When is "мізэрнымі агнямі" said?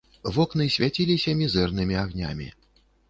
1.41-2.47